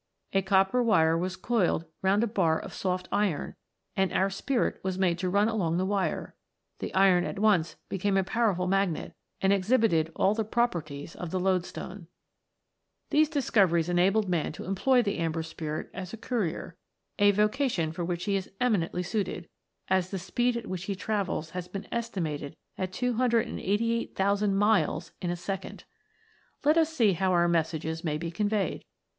[0.33, 3.53] A copper wire was coiled round a bar of soft iron,
[3.95, 6.35] and our Spirit was made to run along the wire;
[6.79, 11.29] the iron at once became a powerful magnet, and ex hibited all the properties of
[11.29, 12.07] the loadstone.
[12.33, 13.19] * The Voltaic Pile.
[13.19, 13.19] THE AMBER SPIRIT.
[13.19, 16.75] 19 These discoveries enabled man to employ the Am ber Spirit as a courier,
[17.19, 19.47] a vocation for which he is eminently suited,
[19.87, 25.35] as the speed at which he travels has been estimated at 288,000 miles in a
[25.35, 25.83] second.
[26.65, 28.81] Let us see how our messages may be con veyed.